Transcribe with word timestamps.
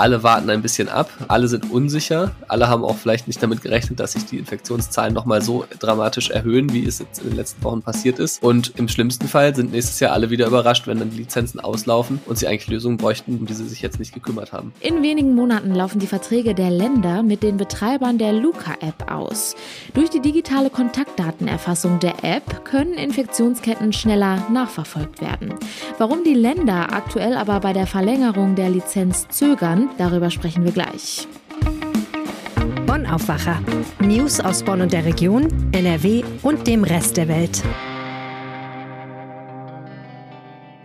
Alle 0.00 0.22
warten 0.22 0.48
ein 0.48 0.62
bisschen 0.62 0.88
ab, 0.88 1.10
alle 1.28 1.46
sind 1.46 1.70
unsicher, 1.70 2.30
alle 2.48 2.68
haben 2.68 2.84
auch 2.84 2.96
vielleicht 2.96 3.26
nicht 3.26 3.42
damit 3.42 3.60
gerechnet, 3.60 4.00
dass 4.00 4.12
sich 4.12 4.24
die 4.24 4.38
Infektionszahlen 4.38 5.12
nochmal 5.12 5.42
so 5.42 5.66
dramatisch 5.78 6.30
erhöhen, 6.30 6.72
wie 6.72 6.86
es 6.86 7.00
jetzt 7.00 7.20
in 7.20 7.28
den 7.28 7.36
letzten 7.36 7.62
Wochen 7.64 7.82
passiert 7.82 8.18
ist. 8.18 8.42
Und 8.42 8.72
im 8.78 8.88
schlimmsten 8.88 9.28
Fall 9.28 9.54
sind 9.54 9.72
nächstes 9.72 10.00
Jahr 10.00 10.12
alle 10.12 10.30
wieder 10.30 10.46
überrascht, 10.46 10.86
wenn 10.86 11.00
dann 11.00 11.10
die 11.10 11.18
Lizenzen 11.18 11.60
auslaufen 11.60 12.18
und 12.24 12.38
sie 12.38 12.48
eigentlich 12.48 12.68
Lösungen 12.68 12.96
bräuchten, 12.96 13.36
um 13.40 13.44
die 13.44 13.52
sie 13.52 13.68
sich 13.68 13.82
jetzt 13.82 13.98
nicht 13.98 14.14
gekümmert 14.14 14.54
haben. 14.54 14.72
In 14.80 15.02
wenigen 15.02 15.34
Monaten 15.34 15.74
laufen 15.74 15.98
die 15.98 16.06
Verträge 16.06 16.54
der 16.54 16.70
Länder 16.70 17.22
mit 17.22 17.42
den 17.42 17.58
Betreibern 17.58 18.16
der 18.16 18.32
Luca-App 18.32 19.12
aus. 19.12 19.54
Durch 19.92 20.08
die 20.08 20.20
digitale 20.20 20.70
Kontaktdatenerfassung 20.70 21.98
der 21.98 22.24
App 22.24 22.64
können 22.64 22.94
Infektionsketten 22.94 23.92
schneller 23.92 24.46
nachverfolgt 24.50 25.20
werden. 25.20 25.56
Warum 25.98 26.24
die 26.24 26.32
Länder 26.32 26.94
aktuell 26.94 27.36
aber 27.36 27.60
bei 27.60 27.74
der 27.74 27.86
Verlängerung 27.86 28.54
der 28.54 28.70
Lizenz 28.70 29.28
zögern, 29.28 29.89
Darüber 29.98 30.30
sprechen 30.30 30.64
wir 30.64 30.72
gleich. 30.72 31.26
Bonn 32.86 33.06
Aufwacher. 33.06 33.62
News 34.00 34.40
aus 34.40 34.62
Bonn 34.62 34.80
und 34.80 34.92
der 34.92 35.04
Region, 35.04 35.48
NRW 35.72 36.24
und 36.42 36.66
dem 36.66 36.84
Rest 36.84 37.16
der 37.16 37.28
Welt. 37.28 37.62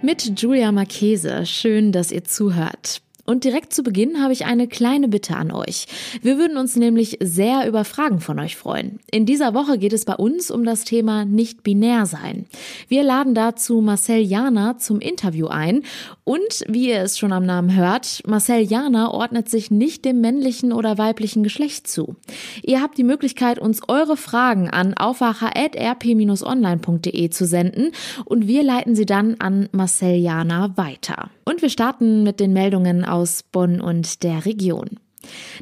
Mit 0.02 0.40
Julia 0.40 0.72
Marchese. 0.72 1.46
Schön, 1.46 1.92
dass 1.92 2.12
ihr 2.12 2.24
zuhört. 2.24 3.02
Und 3.26 3.44
direkt 3.44 3.74
zu 3.74 3.82
Beginn 3.82 4.22
habe 4.22 4.34
ich 4.34 4.46
eine 4.46 4.68
kleine 4.68 5.08
Bitte 5.08 5.36
an 5.36 5.52
euch. 5.52 5.88
Wir 6.22 6.38
würden 6.38 6.58
uns 6.58 6.76
nämlich 6.76 7.18
sehr 7.22 7.68
über 7.68 7.84
Fragen 7.84 8.20
von 8.20 8.38
euch 8.40 8.56
freuen. 8.56 9.00
In 9.10 9.26
dieser 9.26 9.56
Woche 9.56 9.80
geht 9.80 9.94
es 9.94 10.06
bei 10.06 10.16
uns 10.16 10.52
um 10.52 10.64
das 10.64 10.84
Thema 10.84 11.26
nicht 11.26 11.64
binär 11.64 12.06
sein. 12.06 12.46
Wir 12.88 13.02
laden 13.02 13.34
dazu 13.34 13.82
Marcel 13.82 14.20
Jana 14.20 14.78
zum 14.78 15.00
Interview 15.00 15.48
ein 15.48 15.82
und 16.24 16.64
wie 16.68 16.90
ihr 16.90 17.02
es 17.02 17.18
schon 17.18 17.34
am 17.34 17.48
Namen 17.48 17.76
hört, 17.76 18.22
Marcel 18.28 18.62
Jana 18.62 19.12
ordnet 19.12 19.50
sich 19.50 19.72
nicht 19.72 20.06
dem 20.06 20.22
männlichen 20.22 20.72
oder 20.72 21.00
weiblichen 21.00 21.42
Geschlecht 21.42 21.88
zu. 21.88 22.16
Ihr 22.62 22.80
habt 22.82 22.96
die 22.98 23.04
Möglichkeit, 23.04 23.58
uns 23.58 23.82
eure 23.88 24.18
Fragen 24.18 24.70
an 24.70 24.94
aufwacher.rp-online.de 24.94 27.30
zu 27.32 27.46
senden 27.46 27.92
und 28.26 28.48
wir 28.48 28.62
leiten 28.62 28.96
sie 28.96 29.08
dann 29.08 29.38
an 29.40 29.68
Marcel 29.72 30.16
Jana 30.16 30.78
weiter. 30.78 31.32
Und 31.48 31.62
wir 31.62 31.70
starten 31.70 32.24
mit 32.24 32.40
den 32.40 32.54
Meldungen 32.54 33.06
aus 33.16 33.44
Bonn 33.44 33.80
und 33.80 34.24
der 34.24 34.46
Region. 34.46 35.00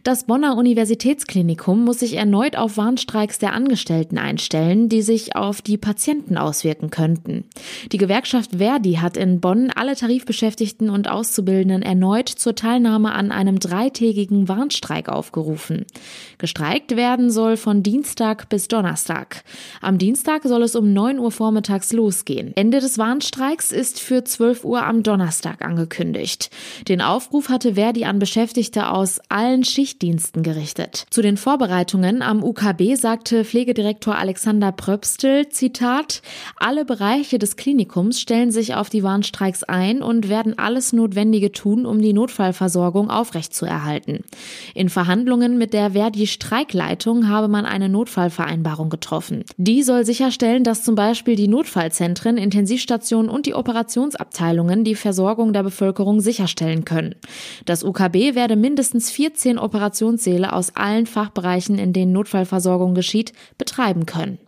Das 0.04 0.26
Bonner 0.26 0.58
Universitätsklinikum 0.58 1.84
muss 1.84 2.00
sich 2.00 2.16
erneut 2.16 2.56
auf 2.56 2.78
Warnstreiks 2.78 3.40
der 3.40 3.54
Angestellten 3.54 4.18
einstellen, 4.18 4.90
die 4.90 5.02
sich 5.02 5.36
auf 5.36 5.62
die 5.62 5.78
Patienten 5.78 6.38
auswirken 6.38 6.90
könnten. 6.90 7.46
Die 7.92 7.98
Gewerkschaft 7.98 8.58
Verdi 8.58 8.94
hat 8.96 9.18
in 9.18 9.40
Bonn 9.40 9.72
alle 9.72 9.96
Tarifbeschäftigten 9.96 10.90
und 10.90 11.10
Auszubildenden 11.10 11.82
erneut 11.82 12.30
zur 12.30 12.56
Teilnahme 12.56 13.12
an 13.14 13.32
einem 13.32 13.60
dreitägigen 13.60 14.48
Warnstreik 14.48 15.10
aufgerufen. 15.10 15.86
Gestreikt 16.38 16.96
werden 16.96 17.30
soll 17.30 17.58
von 17.58 17.84
Dienstag 17.84 18.50
bis 18.50 18.68
Donnerstag. 18.68 19.44
Am 19.82 19.98
Dienstag 19.98 20.44
soll 20.44 20.64
es 20.64 20.76
um 20.76 20.94
9 20.94 21.20
Uhr 21.20 21.32
vormittags 21.32 21.94
losgehen. 21.94 22.52
Ende 22.56 22.80
des 22.80 22.98
Warnstreiks 22.98 23.72
ist 23.72 24.00
für 24.00 24.24
12 24.24 24.66
Uhr 24.66 24.84
am 24.84 25.04
Donnerstag 25.04 25.64
angekündigt. 25.64 26.50
Den 26.88 27.02
Aufruf 27.02 27.50
hatte 27.50 27.76
Verdi 27.76 28.06
an 28.06 28.20
Beschäftigte 28.20 28.90
aus 28.90 29.20
allen 29.30 29.53
allen 29.54 29.64
Schichtdiensten 29.64 30.42
gerichtet. 30.42 31.06
Zu 31.12 31.22
den 31.22 31.38
Vorbereitungen 31.38 32.24
am 32.24 32.44
UKB 32.44 32.96
sagte 32.96 33.46
Pflegedirektor 33.46 34.16
Alexander 34.16 34.72
Pröpstel, 34.72 35.48
Zitat, 35.50 36.24
alle 36.58 36.86
Bereiche 36.86 37.38
des 37.38 37.56
Klinikums 37.56 38.20
stellen 38.20 38.52
sich 38.52 38.74
auf 38.74 38.90
die 38.90 39.04
Warnstreiks 39.04 39.64
ein 39.64 40.02
und 40.02 40.28
werden 40.28 40.58
alles 40.58 40.92
Notwendige 40.92 41.52
tun, 41.52 41.86
um 41.86 42.02
die 42.02 42.14
Notfallversorgung 42.14 43.12
aufrechtzuerhalten. 43.12 44.24
In 44.74 44.90
Verhandlungen 44.90 45.60
mit 45.60 45.74
der 45.74 45.92
Verdi-Streikleitung 45.92 47.28
habe 47.30 47.48
man 47.48 47.68
eine 47.68 47.90
Notfallvereinbarung 47.90 48.90
getroffen. 48.90 49.44
Die 49.58 49.84
soll 49.84 50.04
sicherstellen, 50.04 50.64
dass 50.64 50.84
zum 50.84 50.96
Beispiel 50.96 51.36
die 51.36 51.48
Notfallzentren, 51.48 52.38
Intensivstationen 52.38 53.30
und 53.30 53.46
die 53.46 53.54
Operationsabteilungen 53.54 54.84
die 54.84 54.96
Versorgung 54.96 55.54
der 55.54 55.62
Bevölkerung 55.62 56.22
sicherstellen 56.22 56.86
können. 56.86 57.14
Das 57.66 57.84
UKB 57.84 58.34
werde 58.34 58.56
mindestens 58.56 59.12
14 59.12 59.43
17 59.44 59.60
Operationssäle 59.60 60.54
aus 60.54 60.76
allen 60.78 61.06
Fachbereichen, 61.06 61.78
in 61.78 61.92
denen 61.92 62.14
Notfallversorgung 62.14 62.96
geschieht, 62.96 63.34
betreiben 63.58 64.06
können. 64.06 64.40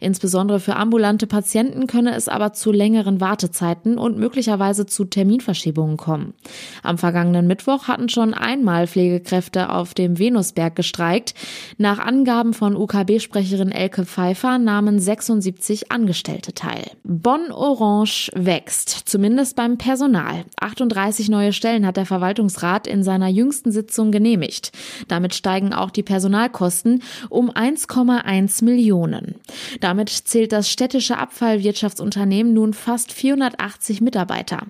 Insbesondere 0.00 0.60
für 0.60 0.76
ambulante 0.76 1.26
Patienten 1.26 1.86
könne 1.86 2.14
es 2.14 2.28
aber 2.28 2.52
zu 2.52 2.72
längeren 2.72 3.20
Wartezeiten 3.20 3.98
und 3.98 4.18
möglicherweise 4.18 4.86
zu 4.86 5.04
Terminverschiebungen 5.04 5.96
kommen. 5.96 6.34
Am 6.82 6.98
vergangenen 6.98 7.46
Mittwoch 7.46 7.88
hatten 7.88 8.08
schon 8.08 8.34
einmal 8.34 8.86
Pflegekräfte 8.86 9.70
auf 9.70 9.94
dem 9.94 10.18
Venusberg 10.18 10.76
gestreikt. 10.76 11.34
Nach 11.78 11.98
Angaben 11.98 12.54
von 12.54 12.76
UKB-Sprecherin 12.76 13.72
Elke 13.72 14.04
Pfeiffer 14.04 14.58
nahmen 14.58 14.98
76 14.98 15.90
Angestellte 15.92 16.54
teil. 16.54 16.90
Bonn 17.04 17.52
Orange 17.52 18.30
wächst, 18.34 18.90
zumindest 18.90 19.56
beim 19.56 19.78
Personal. 19.78 20.44
38 20.60 21.28
neue 21.28 21.52
Stellen 21.52 21.86
hat 21.86 21.96
der 21.96 22.06
Verwaltungsrat 22.06 22.86
in 22.86 23.02
seiner 23.02 23.28
jüngsten 23.28 23.72
Sitzung 23.72 24.10
genehmigt. 24.10 24.72
Damit 25.08 25.34
steigen 25.34 25.72
auch 25.72 25.90
die 25.90 26.02
Personalkosten 26.02 27.02
um 27.28 27.50
1,1 27.50 28.64
Millionen. 28.64 29.36
Damit 29.80 30.10
zählt 30.10 30.52
das 30.52 30.70
städtische 30.70 31.18
Abfallwirtschaftsunternehmen 31.18 32.52
nun 32.52 32.74
fast 32.74 33.12
480 33.12 34.00
Mitarbeiter. 34.00 34.62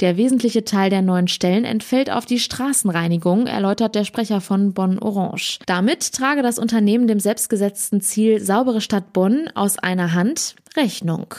Der 0.00 0.16
wesentliche 0.16 0.64
Teil 0.64 0.90
der 0.90 1.02
neuen 1.02 1.28
Stellen 1.28 1.64
entfällt 1.64 2.10
auf 2.10 2.26
die 2.26 2.38
Straßenreinigung, 2.38 3.46
erläutert 3.46 3.94
der 3.94 4.04
Sprecher 4.04 4.40
von 4.40 4.72
Bonn 4.72 4.98
Orange. 4.98 5.58
Damit 5.66 6.12
trage 6.12 6.42
das 6.42 6.58
Unternehmen 6.58 7.06
dem 7.06 7.20
selbstgesetzten 7.20 8.00
Ziel 8.00 8.40
saubere 8.40 8.80
Stadt 8.80 9.12
Bonn 9.12 9.50
aus 9.54 9.78
einer 9.78 10.14
Hand 10.14 10.56
Rechnung. 10.76 11.34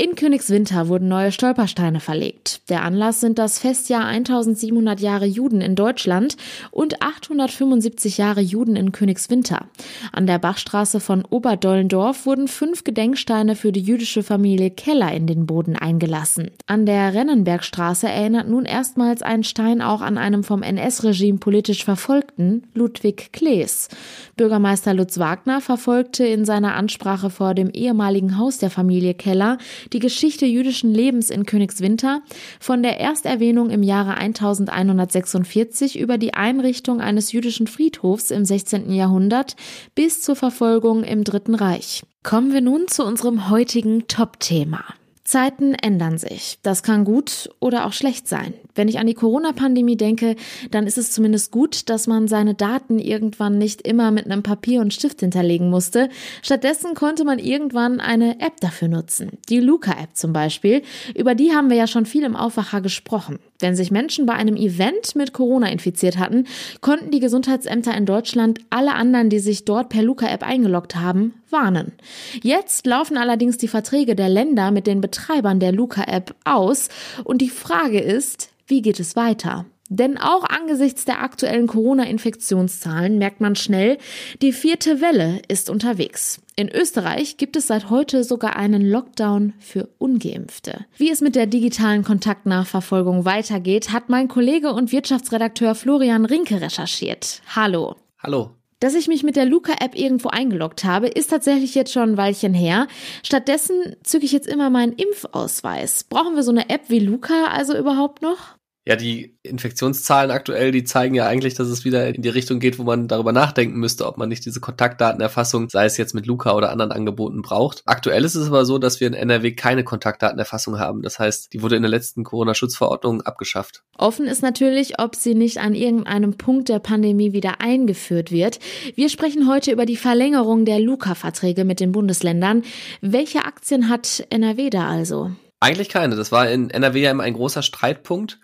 In 0.00 0.14
Königswinter 0.14 0.86
wurden 0.86 1.08
neue 1.08 1.32
Stolpersteine 1.32 1.98
verlegt. 1.98 2.60
Der 2.68 2.84
Anlass 2.84 3.18
sind 3.18 3.36
das 3.36 3.58
Festjahr 3.58 4.06
1700 4.06 5.00
Jahre 5.00 5.26
Juden 5.26 5.60
in 5.60 5.74
Deutschland 5.74 6.36
und 6.70 7.02
875 7.02 8.16
Jahre 8.16 8.40
Juden 8.40 8.76
in 8.76 8.92
Königswinter. 8.92 9.66
An 10.12 10.28
der 10.28 10.38
Bachstraße 10.38 11.00
von 11.00 11.24
Oberdollendorf 11.24 12.26
wurden 12.26 12.46
fünf 12.46 12.84
Gedenksteine 12.84 13.56
für 13.56 13.72
die 13.72 13.80
jüdische 13.80 14.22
Familie 14.22 14.70
Keller 14.70 15.12
in 15.12 15.26
den 15.26 15.46
Boden 15.46 15.74
eingelassen. 15.74 16.52
An 16.68 16.86
der 16.86 17.12
Rennenbergstraße 17.12 18.08
erinnert 18.08 18.48
nun 18.48 18.66
erstmals 18.66 19.22
ein 19.22 19.42
Stein 19.42 19.82
auch 19.82 20.00
an 20.00 20.16
einem 20.16 20.44
vom 20.44 20.62
NS-Regime 20.62 21.38
politisch 21.38 21.84
Verfolgten, 21.84 22.62
Ludwig 22.72 23.32
Klees. 23.32 23.88
Bürgermeister 24.36 24.94
Lutz 24.94 25.18
Wagner 25.18 25.60
verfolgte 25.60 26.24
in 26.24 26.44
seiner 26.44 26.76
Ansprache 26.76 27.30
vor 27.30 27.54
dem 27.54 27.70
ehemaligen 27.70 28.38
Haus 28.38 28.58
der 28.58 28.70
Familie 28.70 29.14
Keller 29.14 29.58
die 29.92 29.98
Geschichte 29.98 30.46
jüdischen 30.46 30.92
Lebens 30.92 31.30
in 31.30 31.46
Königswinter 31.46 32.22
von 32.60 32.82
der 32.82 33.00
Ersterwähnung 33.00 33.70
im 33.70 33.82
Jahre 33.82 34.16
1146 34.16 35.98
über 35.98 36.18
die 36.18 36.34
Einrichtung 36.34 37.00
eines 37.00 37.32
jüdischen 37.32 37.66
Friedhofs 37.66 38.30
im 38.30 38.44
16. 38.44 38.92
Jahrhundert 38.92 39.56
bis 39.94 40.22
zur 40.22 40.36
Verfolgung 40.36 41.04
im 41.04 41.24
Dritten 41.24 41.54
Reich. 41.54 42.02
Kommen 42.22 42.52
wir 42.52 42.60
nun 42.60 42.88
zu 42.88 43.04
unserem 43.04 43.48
heutigen 43.48 44.06
Top-Thema. 44.08 44.84
Zeiten 45.28 45.74
ändern 45.74 46.16
sich. 46.16 46.58
Das 46.62 46.82
kann 46.82 47.04
gut 47.04 47.50
oder 47.60 47.84
auch 47.84 47.92
schlecht 47.92 48.26
sein. 48.26 48.54
Wenn 48.74 48.88
ich 48.88 48.98
an 48.98 49.06
die 49.06 49.12
Corona-Pandemie 49.12 49.98
denke, 49.98 50.36
dann 50.70 50.86
ist 50.86 50.96
es 50.96 51.12
zumindest 51.12 51.52
gut, 51.52 51.90
dass 51.90 52.06
man 52.06 52.28
seine 52.28 52.54
Daten 52.54 52.98
irgendwann 52.98 53.58
nicht 53.58 53.86
immer 53.86 54.10
mit 54.10 54.24
einem 54.24 54.42
Papier 54.42 54.80
und 54.80 54.94
Stift 54.94 55.20
hinterlegen 55.20 55.68
musste. 55.68 56.08
Stattdessen 56.40 56.94
konnte 56.94 57.24
man 57.24 57.38
irgendwann 57.38 58.00
eine 58.00 58.40
App 58.40 58.58
dafür 58.62 58.88
nutzen. 58.88 59.32
Die 59.50 59.60
Luca-App 59.60 60.16
zum 60.16 60.32
Beispiel. 60.32 60.80
Über 61.14 61.34
die 61.34 61.52
haben 61.52 61.68
wir 61.68 61.76
ja 61.76 61.86
schon 61.86 62.06
viel 62.06 62.24
im 62.24 62.34
Aufwacher 62.34 62.80
gesprochen. 62.80 63.38
Wenn 63.60 63.74
sich 63.74 63.90
Menschen 63.90 64.24
bei 64.24 64.34
einem 64.34 64.54
Event 64.54 65.16
mit 65.16 65.32
Corona 65.32 65.68
infiziert 65.68 66.16
hatten, 66.16 66.46
konnten 66.80 67.10
die 67.10 67.18
Gesundheitsämter 67.18 67.92
in 67.96 68.06
Deutschland 68.06 68.60
alle 68.70 68.94
anderen, 68.94 69.30
die 69.30 69.40
sich 69.40 69.64
dort 69.64 69.88
per 69.88 70.02
Luca-App 70.02 70.44
eingeloggt 70.44 70.94
haben, 70.94 71.34
warnen. 71.50 71.92
Jetzt 72.40 72.86
laufen 72.86 73.16
allerdings 73.16 73.58
die 73.58 73.66
Verträge 73.66 74.14
der 74.14 74.28
Länder 74.28 74.70
mit 74.70 74.86
den 74.86 75.00
Betreibern 75.00 75.58
der 75.58 75.72
Luca-App 75.72 76.36
aus 76.44 76.88
und 77.24 77.42
die 77.42 77.50
Frage 77.50 77.98
ist, 77.98 78.50
wie 78.68 78.80
geht 78.80 79.00
es 79.00 79.16
weiter? 79.16 79.66
Denn 79.88 80.18
auch 80.18 80.44
angesichts 80.44 81.04
der 81.04 81.22
aktuellen 81.22 81.66
Corona-Infektionszahlen 81.66 83.16
merkt 83.16 83.40
man 83.40 83.56
schnell, 83.56 83.98
die 84.42 84.52
vierte 84.52 85.00
Welle 85.00 85.40
ist 85.48 85.70
unterwegs. 85.70 86.40
In 86.56 86.68
Österreich 86.68 87.36
gibt 87.36 87.56
es 87.56 87.68
seit 87.68 87.88
heute 87.88 88.24
sogar 88.24 88.56
einen 88.56 88.82
Lockdown 88.82 89.54
für 89.60 89.88
ungeimpfte. 89.98 90.84
Wie 90.96 91.10
es 91.10 91.20
mit 91.20 91.36
der 91.36 91.46
digitalen 91.46 92.04
Kontaktnachverfolgung 92.04 93.24
weitergeht, 93.24 93.92
hat 93.92 94.08
mein 94.08 94.28
Kollege 94.28 94.72
und 94.72 94.92
Wirtschaftsredakteur 94.92 95.74
Florian 95.74 96.24
Rinke 96.24 96.60
recherchiert. 96.60 97.40
Hallo. 97.54 97.96
Hallo. 98.18 98.50
Dass 98.80 98.94
ich 98.94 99.08
mich 99.08 99.24
mit 99.24 99.36
der 99.36 99.46
Luca-App 99.46 99.96
irgendwo 99.96 100.28
eingeloggt 100.28 100.84
habe, 100.84 101.08
ist 101.08 101.30
tatsächlich 101.30 101.74
jetzt 101.74 101.92
schon 101.92 102.10
ein 102.10 102.16
Weilchen 102.16 102.54
her. 102.54 102.86
Stattdessen 103.24 103.96
zücke 104.04 104.24
ich 104.24 104.32
jetzt 104.32 104.46
immer 104.46 104.70
meinen 104.70 104.92
Impfausweis. 104.92 106.04
Brauchen 106.04 106.36
wir 106.36 106.44
so 106.44 106.52
eine 106.52 106.68
App 106.70 106.82
wie 106.88 107.00
Luca 107.00 107.46
also 107.46 107.76
überhaupt 107.76 108.22
noch? 108.22 108.58
Ja, 108.88 108.96
die 108.96 109.36
Infektionszahlen 109.42 110.30
aktuell, 110.30 110.72
die 110.72 110.82
zeigen 110.82 111.14
ja 111.14 111.26
eigentlich, 111.26 111.52
dass 111.52 111.68
es 111.68 111.84
wieder 111.84 112.08
in 112.08 112.22
die 112.22 112.30
Richtung 112.30 112.58
geht, 112.58 112.78
wo 112.78 112.84
man 112.84 113.06
darüber 113.06 113.32
nachdenken 113.32 113.78
müsste, 113.78 114.06
ob 114.06 114.16
man 114.16 114.30
nicht 114.30 114.46
diese 114.46 114.60
Kontaktdatenerfassung, 114.60 115.68
sei 115.68 115.84
es 115.84 115.98
jetzt 115.98 116.14
mit 116.14 116.24
Luca 116.24 116.54
oder 116.54 116.70
anderen 116.70 116.92
Angeboten, 116.92 117.42
braucht. 117.42 117.82
Aktuell 117.84 118.24
ist 118.24 118.34
es 118.34 118.46
aber 118.46 118.64
so, 118.64 118.78
dass 118.78 118.98
wir 118.98 119.06
in 119.06 119.12
NRW 119.12 119.52
keine 119.52 119.84
Kontaktdatenerfassung 119.84 120.78
haben. 120.78 121.02
Das 121.02 121.18
heißt, 121.18 121.52
die 121.52 121.60
wurde 121.60 121.76
in 121.76 121.82
der 121.82 121.90
letzten 121.90 122.24
Corona-Schutzverordnung 122.24 123.20
abgeschafft. 123.20 123.82
Offen 123.98 124.24
ist 124.24 124.40
natürlich, 124.40 124.98
ob 124.98 125.16
sie 125.16 125.34
nicht 125.34 125.58
an 125.58 125.74
irgendeinem 125.74 126.38
Punkt 126.38 126.70
der 126.70 126.78
Pandemie 126.78 127.34
wieder 127.34 127.60
eingeführt 127.60 128.32
wird. 128.32 128.58
Wir 128.94 129.10
sprechen 129.10 129.50
heute 129.50 129.70
über 129.70 129.84
die 129.84 129.98
Verlängerung 129.98 130.64
der 130.64 130.80
Luca-Verträge 130.80 131.66
mit 131.66 131.80
den 131.80 131.92
Bundesländern. 131.92 132.62
Welche 133.02 133.44
Aktien 133.44 133.90
hat 133.90 134.26
NRW 134.30 134.70
da 134.70 134.88
also? 134.88 135.30
Eigentlich 135.60 135.90
keine. 135.90 136.16
Das 136.16 136.32
war 136.32 136.48
in 136.48 136.70
NRW 136.70 137.02
ja 137.02 137.10
immer 137.10 137.24
ein 137.24 137.34
großer 137.34 137.60
Streitpunkt 137.60 138.38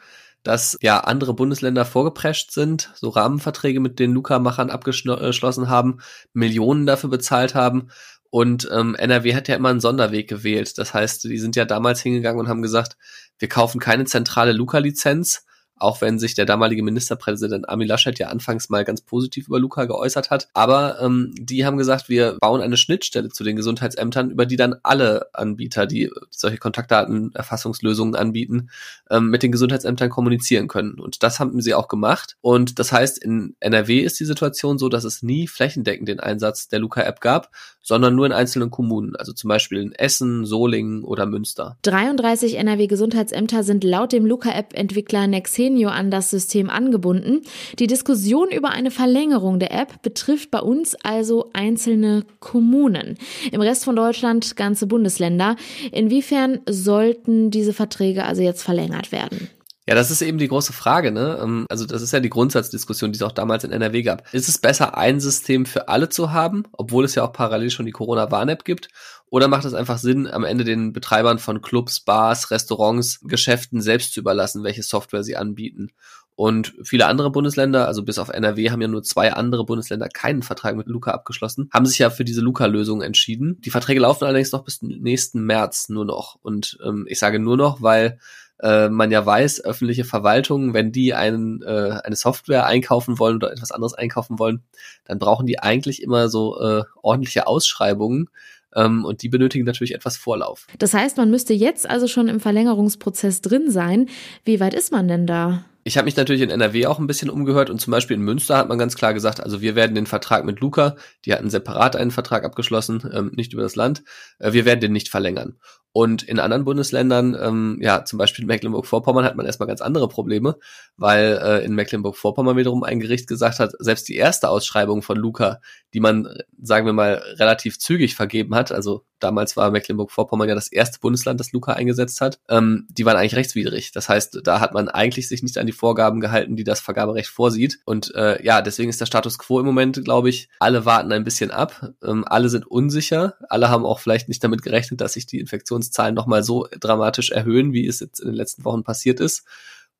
dass 0.44 0.78
ja 0.82 1.00
andere 1.00 1.34
Bundesländer 1.34 1.84
vorgeprescht 1.84 2.52
sind, 2.52 2.92
so 2.94 3.08
Rahmenverträge 3.08 3.80
mit 3.80 3.98
den 3.98 4.12
Luca-Machern 4.12 4.70
abgeschlossen 4.70 5.68
haben, 5.68 5.98
Millionen 6.32 6.86
dafür 6.86 7.10
bezahlt 7.10 7.54
haben. 7.54 7.88
Und 8.30 8.68
ähm, 8.72 8.94
NRW 8.94 9.34
hat 9.34 9.48
ja 9.48 9.56
immer 9.56 9.70
einen 9.70 9.80
Sonderweg 9.80 10.28
gewählt. 10.28 10.76
Das 10.78 10.92
heißt, 10.92 11.24
die 11.24 11.38
sind 11.38 11.56
ja 11.56 11.64
damals 11.64 12.00
hingegangen 12.02 12.40
und 12.40 12.48
haben 12.48 12.62
gesagt, 12.62 12.96
wir 13.38 13.48
kaufen 13.48 13.80
keine 13.80 14.04
zentrale 14.04 14.52
Luca-Lizenz, 14.52 15.46
auch 15.76 16.00
wenn 16.00 16.18
sich 16.18 16.34
der 16.34 16.46
damalige 16.46 16.82
Ministerpräsident 16.82 17.68
Armin 17.68 17.88
Laschet 17.88 18.18
ja 18.18 18.28
anfangs 18.28 18.68
mal 18.68 18.84
ganz 18.84 19.00
positiv 19.00 19.48
über 19.48 19.58
Luca 19.58 19.84
geäußert 19.84 20.30
hat. 20.30 20.48
Aber 20.54 21.00
ähm, 21.00 21.34
die 21.36 21.66
haben 21.66 21.76
gesagt, 21.76 22.08
wir 22.08 22.36
bauen 22.40 22.60
eine 22.60 22.76
Schnittstelle 22.76 23.28
zu 23.28 23.44
den 23.44 23.56
Gesundheitsämtern, 23.56 24.30
über 24.30 24.46
die 24.46 24.56
dann 24.56 24.76
alle 24.82 25.28
Anbieter, 25.32 25.86
die 25.86 26.10
solche 26.30 26.58
Kontaktdatenerfassungslösungen 26.58 28.14
anbieten, 28.14 28.70
ähm, 29.10 29.30
mit 29.30 29.42
den 29.42 29.52
Gesundheitsämtern 29.52 30.10
kommunizieren 30.10 30.68
können. 30.68 31.00
Und 31.00 31.22
das 31.22 31.40
haben 31.40 31.60
sie 31.60 31.74
auch 31.74 31.88
gemacht. 31.88 32.36
Und 32.40 32.78
das 32.78 32.92
heißt, 32.92 33.18
in 33.18 33.56
NRW 33.60 34.00
ist 34.00 34.20
die 34.20 34.24
Situation 34.24 34.78
so, 34.78 34.88
dass 34.88 35.04
es 35.04 35.22
nie 35.22 35.46
flächendeckend 35.48 36.08
den 36.08 36.20
Einsatz 36.20 36.68
der 36.68 36.78
Luca-App 36.78 37.20
gab, 37.20 37.50
sondern 37.82 38.14
nur 38.14 38.26
in 38.26 38.32
einzelnen 38.32 38.70
Kommunen, 38.70 39.14
also 39.14 39.32
zum 39.32 39.48
Beispiel 39.48 39.78
in 39.78 39.92
Essen, 39.92 40.46
Solingen 40.46 41.04
oder 41.04 41.26
Münster. 41.26 41.76
33 41.82 42.56
NRW-Gesundheitsämter 42.56 43.62
sind 43.62 43.84
laut 43.84 44.12
dem 44.12 44.24
Luca-App-Entwickler 44.24 45.26
Nexenio 45.64 45.88
an 45.88 46.10
das 46.10 46.30
System 46.30 46.68
angebunden. 46.70 47.42
Die 47.78 47.86
Diskussion 47.86 48.50
über 48.50 48.70
eine 48.70 48.90
Verlängerung 48.90 49.58
der 49.58 49.72
App 49.72 50.02
betrifft 50.02 50.50
bei 50.50 50.60
uns 50.60 50.94
also 51.02 51.50
einzelne 51.52 52.24
Kommunen. 52.40 53.16
Im 53.50 53.60
Rest 53.60 53.84
von 53.84 53.96
Deutschland 53.96 54.56
ganze 54.56 54.86
Bundesländer. 54.86 55.56
Inwiefern 55.92 56.60
sollten 56.68 57.50
diese 57.50 57.72
Verträge 57.72 58.24
also 58.24 58.42
jetzt 58.42 58.62
verlängert 58.62 59.12
werden? 59.12 59.48
Ja, 59.86 59.94
das 59.94 60.10
ist 60.10 60.22
eben 60.22 60.38
die 60.38 60.48
große 60.48 60.72
Frage, 60.72 61.12
ne? 61.12 61.38
Ähm, 61.42 61.66
also 61.68 61.84
das 61.84 62.00
ist 62.00 62.12
ja 62.12 62.20
die 62.20 62.30
Grundsatzdiskussion, 62.30 63.12
die 63.12 63.16
es 63.16 63.22
auch 63.22 63.32
damals 63.32 63.64
in 63.64 63.70
NRW 63.70 64.02
gab. 64.02 64.32
Ist 64.32 64.48
es 64.48 64.58
besser, 64.58 64.96
ein 64.96 65.20
System 65.20 65.66
für 65.66 65.88
alle 65.88 66.08
zu 66.08 66.32
haben, 66.32 66.64
obwohl 66.72 67.04
es 67.04 67.14
ja 67.14 67.22
auch 67.22 67.32
parallel 67.32 67.70
schon 67.70 67.84
die 67.84 67.92
Corona-Warn-App 67.92 68.64
gibt? 68.64 68.88
Oder 69.28 69.48
macht 69.48 69.64
es 69.66 69.74
einfach 69.74 69.98
Sinn, 69.98 70.26
am 70.26 70.44
Ende 70.44 70.64
den 70.64 70.92
Betreibern 70.92 71.38
von 71.38 71.60
Clubs, 71.60 72.00
Bars, 72.00 72.50
Restaurants, 72.50 73.20
Geschäften 73.24 73.82
selbst 73.82 74.14
zu 74.14 74.20
überlassen, 74.20 74.64
welche 74.64 74.82
Software 74.82 75.22
sie 75.22 75.36
anbieten? 75.36 75.90
Und 76.36 76.74
viele 76.82 77.06
andere 77.06 77.30
Bundesländer, 77.30 77.86
also 77.86 78.02
bis 78.02 78.18
auf 78.18 78.28
NRW, 78.28 78.70
haben 78.70 78.80
ja 78.80 78.88
nur 78.88 79.02
zwei 79.02 79.32
andere 79.32 79.64
Bundesländer 79.64 80.08
keinen 80.08 80.42
Vertrag 80.42 80.76
mit 80.76 80.88
Luca 80.88 81.12
abgeschlossen, 81.12 81.68
haben 81.72 81.86
sich 81.86 81.98
ja 81.98 82.10
für 82.10 82.24
diese 82.24 82.40
Luca-Lösung 82.40 83.02
entschieden. 83.02 83.60
Die 83.60 83.70
Verträge 83.70 84.00
laufen 84.00 84.24
allerdings 84.24 84.50
noch 84.50 84.64
bis 84.64 84.82
nächsten 84.82 85.44
März 85.44 85.90
nur 85.90 86.04
noch. 86.04 86.38
Und 86.42 86.78
ähm, 86.84 87.06
ich 87.08 87.18
sage 87.18 87.38
nur 87.38 87.56
noch, 87.56 87.82
weil 87.82 88.18
äh, 88.60 88.88
man 88.88 89.10
ja 89.10 89.24
weiß, 89.24 89.64
öffentliche 89.64 90.04
Verwaltungen, 90.04 90.74
wenn 90.74 90.92
die 90.92 91.14
einen, 91.14 91.62
äh, 91.62 91.98
eine 92.02 92.16
Software 92.16 92.66
einkaufen 92.66 93.18
wollen 93.18 93.36
oder 93.36 93.52
etwas 93.52 93.72
anderes 93.72 93.94
einkaufen 93.94 94.38
wollen, 94.38 94.62
dann 95.04 95.18
brauchen 95.18 95.46
die 95.46 95.58
eigentlich 95.58 96.02
immer 96.02 96.28
so 96.28 96.60
äh, 96.60 96.82
ordentliche 97.02 97.46
Ausschreibungen. 97.46 98.30
Ähm, 98.76 99.04
und 99.04 99.22
die 99.22 99.28
benötigen 99.28 99.64
natürlich 99.64 99.94
etwas 99.94 100.16
Vorlauf. 100.16 100.66
Das 100.78 100.94
heißt, 100.94 101.16
man 101.16 101.30
müsste 101.30 101.54
jetzt 101.54 101.88
also 101.88 102.08
schon 102.08 102.28
im 102.28 102.40
Verlängerungsprozess 102.40 103.40
drin 103.40 103.70
sein. 103.70 104.08
Wie 104.44 104.58
weit 104.58 104.74
ist 104.74 104.90
man 104.90 105.06
denn 105.06 105.26
da? 105.26 105.64
Ich 105.86 105.98
habe 105.98 106.06
mich 106.06 106.16
natürlich 106.16 106.40
in 106.40 106.48
NRW 106.48 106.86
auch 106.86 106.98
ein 106.98 107.06
bisschen 107.06 107.28
umgehört 107.28 107.68
und 107.68 107.78
zum 107.78 107.90
Beispiel 107.90 108.16
in 108.16 108.22
Münster 108.22 108.56
hat 108.56 108.68
man 108.68 108.78
ganz 108.78 108.96
klar 108.96 109.12
gesagt, 109.12 109.40
also 109.40 109.60
wir 109.60 109.76
werden 109.76 109.94
den 109.94 110.06
Vertrag 110.06 110.46
mit 110.46 110.60
Luca, 110.60 110.96
die 111.26 111.34
hatten 111.34 111.50
separat 111.50 111.94
einen 111.94 112.10
Vertrag 112.10 112.44
abgeschlossen, 112.44 113.02
ähm, 113.12 113.32
nicht 113.36 113.52
über 113.52 113.62
das 113.62 113.76
Land, 113.76 114.02
äh, 114.38 114.54
wir 114.54 114.64
werden 114.64 114.80
den 114.80 114.92
nicht 114.92 115.10
verlängern. 115.10 115.58
Und 115.96 116.24
in 116.24 116.40
anderen 116.40 116.64
Bundesländern, 116.64 117.36
ähm, 117.40 117.78
ja, 117.80 118.04
zum 118.04 118.18
Beispiel 118.18 118.42
in 118.42 118.48
Mecklenburg-Vorpommern 118.48 119.24
hat 119.24 119.36
man 119.36 119.46
erstmal 119.46 119.68
ganz 119.68 119.80
andere 119.80 120.08
Probleme, 120.08 120.56
weil 120.96 121.38
äh, 121.40 121.64
in 121.64 121.76
Mecklenburg-Vorpommern 121.76 122.56
wiederum 122.56 122.82
ein 122.82 122.98
Gericht 122.98 123.28
gesagt 123.28 123.60
hat, 123.60 123.74
selbst 123.78 124.08
die 124.08 124.16
erste 124.16 124.48
Ausschreibung 124.48 125.02
von 125.02 125.16
Luca, 125.16 125.60
die 125.94 126.00
man, 126.00 126.28
sagen 126.60 126.86
wir 126.86 126.92
mal, 126.92 127.22
relativ 127.38 127.78
zügig 127.78 128.16
vergeben 128.16 128.56
hat, 128.56 128.72
also 128.72 129.04
damals 129.20 129.56
war 129.56 129.70
Mecklenburg-Vorpommern 129.70 130.48
ja 130.48 130.56
das 130.56 130.66
erste 130.66 130.98
Bundesland, 130.98 131.38
das 131.38 131.52
Luca 131.52 131.74
eingesetzt 131.74 132.20
hat, 132.20 132.40
ähm, 132.48 132.88
die 132.90 133.06
waren 133.06 133.16
eigentlich 133.16 133.36
rechtswidrig. 133.36 133.92
Das 133.92 134.08
heißt, 134.08 134.40
da 134.42 134.58
hat 134.58 134.74
man 134.74 134.88
eigentlich 134.88 135.28
sich 135.28 135.44
nicht 135.44 135.58
an 135.58 135.66
die 135.66 135.72
Vorgaben 135.74 136.20
gehalten, 136.20 136.56
die 136.56 136.64
das 136.64 136.80
Vergaberecht 136.80 137.28
vorsieht. 137.28 137.80
Und 137.84 138.14
äh, 138.14 138.42
ja, 138.44 138.62
deswegen 138.62 138.90
ist 138.90 139.00
der 139.00 139.06
Status 139.06 139.38
quo 139.38 139.60
im 139.60 139.66
Moment, 139.66 140.04
glaube 140.04 140.28
ich, 140.28 140.48
alle 140.60 140.84
warten 140.84 141.12
ein 141.12 141.24
bisschen 141.24 141.50
ab, 141.50 141.92
ähm, 142.02 142.24
alle 142.26 142.48
sind 142.48 142.66
unsicher, 142.66 143.34
alle 143.48 143.68
haben 143.68 143.84
auch 143.84 143.98
vielleicht 143.98 144.28
nicht 144.28 144.42
damit 144.42 144.62
gerechnet, 144.62 145.00
dass 145.00 145.14
sich 145.14 145.26
die 145.26 145.40
Infektion 145.40 145.64
Infektionszahlen 145.64 146.14
nochmal 146.14 146.42
so 146.42 146.66
dramatisch 146.80 147.30
erhöhen, 147.30 147.72
wie 147.72 147.86
es 147.86 148.00
jetzt 148.00 148.20
in 148.20 148.26
den 148.26 148.34
letzten 148.34 148.64
Wochen 148.64 148.84
passiert 148.84 149.20
ist. 149.20 149.44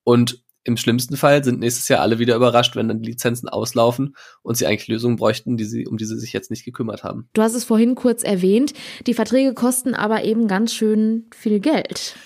Und 0.04 0.42
im 0.66 0.76
schlimmsten 0.76 1.16
Fall 1.16 1.44
sind 1.44 1.60
nächstes 1.60 1.88
Jahr 1.88 2.00
alle 2.00 2.18
wieder 2.18 2.36
überrascht, 2.36 2.74
wenn 2.74 2.88
dann 2.88 3.02
die 3.02 3.10
Lizenzen 3.10 3.48
auslaufen 3.48 4.16
und 4.42 4.56
sie 4.56 4.66
eigentlich 4.66 4.88
Lösungen 4.88 5.16
bräuchten, 5.16 5.56
die 5.56 5.64
sie, 5.64 5.86
um 5.86 5.98
die 5.98 6.06
sie 6.06 6.18
sich 6.18 6.32
jetzt 6.32 6.50
nicht 6.50 6.64
gekümmert 6.64 7.04
haben. 7.04 7.28
Du 7.34 7.42
hast 7.42 7.54
es 7.54 7.64
vorhin 7.64 7.94
kurz 7.94 8.22
erwähnt. 8.22 8.72
Die 9.06 9.14
Verträge 9.14 9.52
kosten 9.52 9.94
aber 9.94 10.24
eben 10.24 10.48
ganz 10.48 10.72
schön 10.72 11.26
viel 11.34 11.60
Geld. 11.60 12.16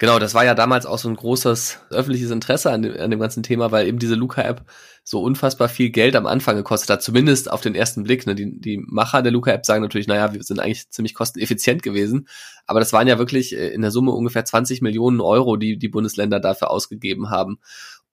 Genau, 0.00 0.18
das 0.18 0.32
war 0.32 0.46
ja 0.46 0.54
damals 0.54 0.86
auch 0.86 0.96
so 0.96 1.10
ein 1.10 1.14
großes 1.14 1.78
öffentliches 1.90 2.30
Interesse 2.30 2.70
an 2.70 2.80
dem, 2.80 2.98
an 2.98 3.10
dem 3.10 3.20
ganzen 3.20 3.42
Thema, 3.42 3.70
weil 3.70 3.86
eben 3.86 3.98
diese 3.98 4.14
Luca-App 4.14 4.64
so 5.04 5.20
unfassbar 5.20 5.68
viel 5.68 5.90
Geld 5.90 6.16
am 6.16 6.24
Anfang 6.24 6.56
gekostet 6.56 6.88
hat, 6.88 7.02
zumindest 7.02 7.50
auf 7.50 7.60
den 7.60 7.74
ersten 7.74 8.04
Blick. 8.04 8.26
Ne? 8.26 8.34
Die, 8.34 8.58
die 8.58 8.78
Macher 8.78 9.20
der 9.20 9.30
Luca-App 9.30 9.66
sagen 9.66 9.82
natürlich, 9.82 10.06
naja, 10.06 10.32
wir 10.32 10.42
sind 10.42 10.58
eigentlich 10.58 10.88
ziemlich 10.88 11.12
kosteneffizient 11.12 11.82
gewesen, 11.82 12.28
aber 12.66 12.80
das 12.80 12.94
waren 12.94 13.08
ja 13.08 13.18
wirklich 13.18 13.54
äh, 13.54 13.68
in 13.74 13.82
der 13.82 13.90
Summe 13.90 14.12
ungefähr 14.12 14.42
20 14.42 14.80
Millionen 14.80 15.20
Euro, 15.20 15.56
die 15.56 15.76
die 15.76 15.88
Bundesländer 15.88 16.40
dafür 16.40 16.70
ausgegeben 16.70 17.28
haben. 17.28 17.58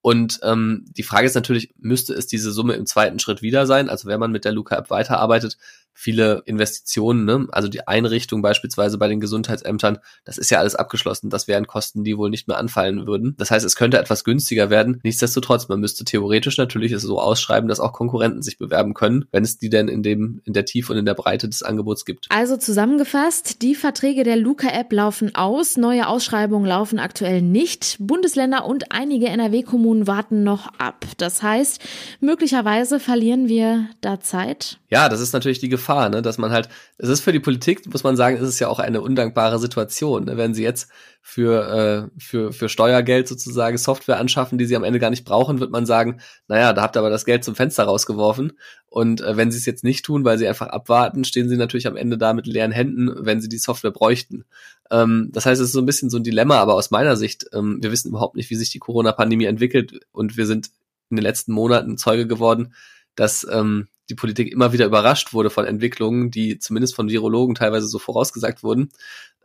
Und 0.01 0.41
ähm, 0.43 0.83
die 0.89 1.03
Frage 1.03 1.25
ist 1.25 1.35
natürlich, 1.35 1.73
müsste 1.77 2.13
es 2.13 2.27
diese 2.27 2.51
Summe 2.51 2.73
im 2.73 2.85
zweiten 2.85 3.19
Schritt 3.19 3.41
wieder 3.41 3.65
sein? 3.65 3.89
Also 3.89 4.09
wenn 4.09 4.19
man 4.19 4.33
mit 4.33 4.43
der 4.43 4.51
Luca-App 4.51 4.89
weiterarbeitet, 4.89 5.57
viele 5.99 6.43
Investitionen, 6.45 7.25
ne? 7.25 7.47
also 7.51 7.67
die 7.67 7.87
Einrichtung 7.87 8.43
beispielsweise 8.43 8.99
bei 8.99 9.07
den 9.07 9.19
Gesundheitsämtern, 9.19 9.97
das 10.25 10.37
ist 10.37 10.51
ja 10.51 10.59
alles 10.59 10.75
abgeschlossen. 10.75 11.31
Das 11.31 11.47
wären 11.47 11.65
Kosten, 11.65 12.03
die 12.03 12.15
wohl 12.19 12.29
nicht 12.29 12.47
mehr 12.47 12.59
anfallen 12.59 13.07
würden. 13.07 13.33
Das 13.39 13.49
heißt, 13.49 13.65
es 13.65 13.75
könnte 13.75 13.97
etwas 13.97 14.23
günstiger 14.23 14.69
werden. 14.69 14.99
Nichtsdestotrotz, 15.03 15.69
man 15.69 15.79
müsste 15.79 16.05
theoretisch 16.05 16.59
natürlich 16.59 16.91
es 16.91 17.01
so 17.01 17.19
ausschreiben, 17.19 17.67
dass 17.67 17.79
auch 17.79 17.93
Konkurrenten 17.93 18.43
sich 18.43 18.59
bewerben 18.59 18.93
können, 18.93 19.25
wenn 19.31 19.43
es 19.43 19.57
die 19.57 19.71
denn 19.71 19.87
in 19.87 20.03
dem 20.03 20.39
in 20.45 20.53
der 20.53 20.65
Tiefe 20.65 20.93
und 20.93 20.99
in 20.99 21.05
der 21.05 21.15
Breite 21.15 21.49
des 21.49 21.63
Angebots 21.63 22.05
gibt. 22.05 22.27
Also 22.29 22.57
zusammengefasst, 22.57 23.63
die 23.63 23.73
Verträge 23.73 24.23
der 24.23 24.35
Luca-App 24.35 24.93
laufen 24.93 25.33
aus, 25.33 25.77
neue 25.77 26.07
Ausschreibungen 26.07 26.67
laufen 26.67 26.99
aktuell 26.99 27.41
nicht. 27.41 27.97
Bundesländer 27.99 28.65
und 28.65 28.91
einige 28.91 29.29
NRW-Kommunen 29.29 30.05
warten 30.05 30.43
noch 30.43 30.67
ab. 30.77 31.05
Das 31.17 31.41
heißt, 31.41 31.81
möglicherweise 32.19 32.99
verlieren 32.99 33.47
wir 33.47 33.87
da 34.01 34.19
Zeit. 34.19 34.77
Ja, 34.89 35.09
das 35.09 35.21
ist 35.21 35.33
natürlich 35.33 35.59
die 35.59 35.69
Gefahr 35.69 35.86
Gefahr, 35.87 36.09
ne? 36.09 36.21
dass 36.21 36.37
man 36.37 36.51
halt, 36.51 36.67
es 36.97 37.07
ist 37.07 37.21
für 37.21 37.31
die 37.31 37.39
Politik, 37.39 37.89
muss 37.91 38.03
man 38.03 38.17
sagen, 38.17 38.35
ist 38.35 38.43
es 38.43 38.59
ja 38.59 38.67
auch 38.67 38.79
eine 38.79 38.99
undankbare 38.99 39.57
Situation. 39.57 40.25
Ne? 40.25 40.35
Wenn 40.35 40.53
sie 40.53 40.63
jetzt 40.63 40.89
für, 41.21 42.09
äh, 42.11 42.19
für, 42.19 42.51
für 42.51 42.67
Steuergeld 42.67 43.29
sozusagen 43.29 43.77
Software 43.77 44.19
anschaffen, 44.19 44.57
die 44.57 44.65
sie 44.65 44.75
am 44.75 44.83
Ende 44.83 44.99
gar 44.99 45.09
nicht 45.09 45.23
brauchen, 45.23 45.61
wird 45.61 45.71
man 45.71 45.85
sagen, 45.85 46.19
naja, 46.49 46.73
da 46.73 46.81
habt 46.81 46.97
ihr 46.97 46.99
aber 46.99 47.09
das 47.09 47.23
Geld 47.23 47.45
zum 47.45 47.55
Fenster 47.55 47.85
rausgeworfen. 47.85 48.51
Und 48.87 49.21
äh, 49.21 49.37
wenn 49.37 49.49
sie 49.49 49.57
es 49.57 49.65
jetzt 49.65 49.85
nicht 49.85 50.03
tun, 50.03 50.25
weil 50.25 50.37
sie 50.37 50.47
einfach 50.47 50.67
abwarten, 50.67 51.23
stehen 51.23 51.47
sie 51.47 51.55
natürlich 51.55 51.87
am 51.87 51.95
Ende 51.95 52.17
da 52.17 52.33
mit 52.33 52.47
leeren 52.47 52.73
Händen, 52.73 53.09
wenn 53.25 53.39
sie 53.39 53.47
die 53.47 53.57
Software 53.57 53.91
bräuchten. 53.91 54.43
Ähm, 54.91 55.29
das 55.31 55.45
heißt, 55.45 55.61
es 55.61 55.67
ist 55.67 55.73
so 55.73 55.79
ein 55.79 55.85
bisschen 55.85 56.09
so 56.09 56.17
ein 56.17 56.23
Dilemma, 56.23 56.57
aber 56.57 56.73
aus 56.73 56.91
meiner 56.91 57.15
Sicht, 57.15 57.45
ähm, 57.53 57.77
wir 57.81 57.93
wissen 57.93 58.09
überhaupt 58.09 58.35
nicht, 58.35 58.49
wie 58.49 58.55
sich 58.55 58.71
die 58.71 58.79
Corona-Pandemie 58.79 59.45
entwickelt 59.45 60.01
und 60.11 60.35
wir 60.35 60.47
sind 60.47 60.69
in 61.09 61.15
den 61.15 61.23
letzten 61.23 61.53
Monaten 61.53 61.97
Zeuge 61.97 62.27
geworden, 62.27 62.73
dass 63.15 63.47
ähm, 63.49 63.87
die 64.09 64.15
Politik 64.15 64.51
immer 64.51 64.73
wieder 64.73 64.85
überrascht 64.85 65.33
wurde 65.33 65.49
von 65.49 65.65
Entwicklungen, 65.65 66.31
die 66.31 66.59
zumindest 66.59 66.95
von 66.95 67.09
Virologen 67.09 67.55
teilweise 67.55 67.87
so 67.87 67.99
vorausgesagt 67.99 68.63
wurden. 68.63 68.89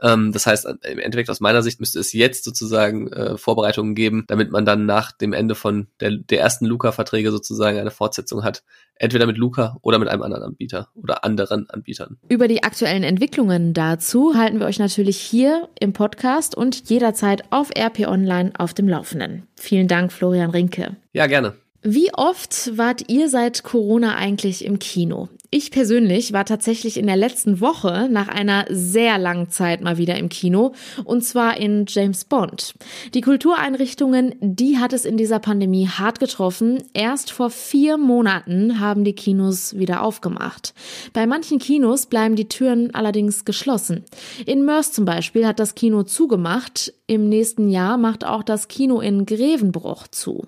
Ähm, 0.02 0.32
das 0.32 0.46
heißt, 0.46 0.66
im 0.66 0.98
Endeffekt 0.98 1.30
aus 1.30 1.40
meiner 1.40 1.62
Sicht 1.62 1.80
müsste 1.80 2.00
es 2.00 2.12
jetzt 2.12 2.44
sozusagen 2.44 3.08
äh, 3.12 3.38
Vorbereitungen 3.38 3.94
geben, 3.94 4.24
damit 4.26 4.50
man 4.50 4.64
dann 4.64 4.84
nach 4.84 5.12
dem 5.12 5.32
Ende 5.32 5.54
von 5.54 5.86
der, 6.00 6.10
der 6.10 6.40
ersten 6.40 6.66
Luca-Verträge 6.66 7.30
sozusagen 7.30 7.78
eine 7.78 7.90
Fortsetzung 7.90 8.42
hat. 8.42 8.64
Entweder 8.96 9.26
mit 9.26 9.38
Luca 9.38 9.76
oder 9.80 9.98
mit 9.98 10.08
einem 10.08 10.22
anderen 10.22 10.44
Anbieter 10.44 10.88
oder 10.94 11.24
anderen 11.24 11.70
Anbietern. 11.70 12.18
Über 12.28 12.48
die 12.48 12.62
aktuellen 12.62 13.04
Entwicklungen 13.04 13.74
dazu 13.74 14.34
halten 14.34 14.60
wir 14.60 14.66
euch 14.66 14.78
natürlich 14.78 15.18
hier 15.18 15.68
im 15.78 15.92
Podcast 15.92 16.56
und 16.56 16.88
jederzeit 16.90 17.44
auf 17.50 17.70
RP 17.76 18.06
Online 18.06 18.52
auf 18.58 18.74
dem 18.74 18.88
Laufenden. 18.88 19.46
Vielen 19.56 19.88
Dank, 19.88 20.12
Florian 20.12 20.50
Rinke. 20.50 20.96
Ja, 21.12 21.26
gerne. 21.26 21.61
Wie 21.82 22.14
oft 22.14 22.76
wart 22.78 23.10
ihr 23.10 23.28
seit 23.28 23.64
Corona 23.64 24.14
eigentlich 24.14 24.64
im 24.64 24.78
Kino? 24.78 25.28
Ich 25.54 25.70
persönlich 25.70 26.32
war 26.32 26.46
tatsächlich 26.46 26.96
in 26.96 27.06
der 27.06 27.18
letzten 27.18 27.60
Woche 27.60 28.08
nach 28.10 28.28
einer 28.28 28.64
sehr 28.70 29.18
langen 29.18 29.50
Zeit 29.50 29.82
mal 29.82 29.98
wieder 29.98 30.16
im 30.16 30.30
Kino 30.30 30.72
und 31.04 31.22
zwar 31.26 31.58
in 31.58 31.84
James 31.86 32.24
Bond. 32.24 32.72
Die 33.12 33.20
Kultureinrichtungen, 33.20 34.34
die 34.40 34.78
hat 34.78 34.94
es 34.94 35.04
in 35.04 35.18
dieser 35.18 35.40
Pandemie 35.40 35.88
hart 35.88 36.20
getroffen. 36.20 36.82
Erst 36.94 37.32
vor 37.32 37.50
vier 37.50 37.98
Monaten 37.98 38.80
haben 38.80 39.04
die 39.04 39.14
Kinos 39.14 39.76
wieder 39.76 40.02
aufgemacht. 40.02 40.72
Bei 41.12 41.26
manchen 41.26 41.58
Kinos 41.58 42.06
bleiben 42.06 42.34
die 42.34 42.48
Türen 42.48 42.94
allerdings 42.94 43.44
geschlossen. 43.44 44.06
In 44.46 44.64
Mörs 44.64 44.92
zum 44.92 45.04
Beispiel 45.04 45.46
hat 45.46 45.60
das 45.60 45.74
Kino 45.74 46.02
zugemacht. 46.02 46.94
Im 47.06 47.28
nächsten 47.28 47.68
Jahr 47.68 47.98
macht 47.98 48.24
auch 48.24 48.42
das 48.42 48.68
Kino 48.68 49.00
in 49.00 49.26
Grevenbruch 49.26 50.08
zu. 50.08 50.46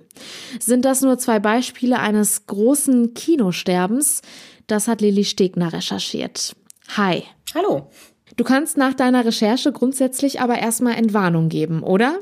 Sind 0.59 0.87
das 0.87 1.03
nur 1.03 1.19
zwei 1.19 1.41
Beispiele 1.41 1.99
eines 1.99 2.47
großen 2.47 3.13
Kinosterbens? 3.13 4.23
Das 4.67 4.89
hat 4.89 5.01
Lilly 5.01 5.25
Stegner 5.25 5.73
recherchiert. 5.73 6.57
Hi. 6.97 7.25
Hallo. 7.55 7.91
Du 8.37 8.45
kannst 8.45 8.77
nach 8.77 8.95
deiner 8.95 9.25
Recherche 9.25 9.73
grundsätzlich 9.73 10.41
aber 10.41 10.59
erstmal 10.59 10.97
Entwarnung 10.97 11.49
geben, 11.49 11.83
oder? 11.83 12.19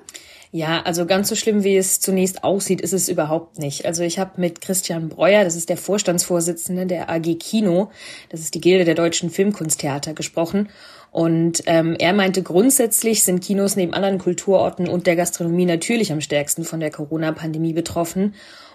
Ja, 0.54 0.82
also 0.82 1.06
ganz 1.06 1.30
so 1.30 1.34
schlimm, 1.34 1.64
wie 1.64 1.78
es 1.78 2.00
zunächst 2.00 2.44
aussieht, 2.44 2.82
ist 2.82 2.92
es 2.92 3.08
überhaupt 3.08 3.58
nicht. 3.58 3.86
Also 3.86 4.02
ich 4.02 4.18
habe 4.18 4.38
mit 4.38 4.60
Christian 4.60 5.08
Breuer, 5.08 5.44
das 5.44 5.56
ist 5.56 5.70
der 5.70 5.78
Vorstandsvorsitzende 5.78 6.84
der 6.84 7.08
AG 7.08 7.38
Kino, 7.38 7.90
das 8.28 8.40
ist 8.40 8.54
die 8.54 8.60
Gilde 8.60 8.84
der 8.84 8.94
deutschen 8.94 9.30
Filmkunsttheater, 9.30 10.12
gesprochen. 10.12 10.68
Und 11.10 11.62
ähm, 11.64 11.96
er 11.98 12.12
meinte, 12.12 12.42
grundsätzlich 12.42 13.22
sind 13.22 13.42
Kinos 13.42 13.76
neben 13.76 13.94
anderen 13.94 14.18
Kulturorten 14.18 14.88
und 14.88 15.06
der 15.06 15.16
Gastronomie 15.16 15.64
natürlich 15.64 16.12
am 16.12 16.20
stärksten 16.20 16.64
von 16.64 16.80
der 16.80 16.90
Corona-Pandemie 16.90 17.72
betroffen. 17.72 18.34